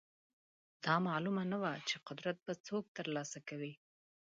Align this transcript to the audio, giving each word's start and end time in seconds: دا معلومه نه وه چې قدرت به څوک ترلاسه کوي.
دا 0.85 0.95
معلومه 1.07 1.43
نه 1.51 1.57
وه 1.61 1.73
چې 1.87 1.95
قدرت 2.07 2.37
به 2.45 2.53
څوک 2.67 2.85
ترلاسه 2.97 3.39
کوي. 3.49 3.73